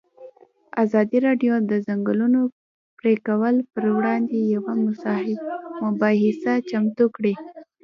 ازادي 0.83 1.17
راډیو 1.27 1.53
د 1.61 1.67
د 1.71 1.73
ځنګلونو 1.87 2.41
پرېکول 2.99 3.55
پر 3.73 3.85
وړاندې 3.97 4.37
یوه 4.53 4.73
مباحثه 5.83 6.53
چمتو 6.69 7.05
کړې. 7.15 7.33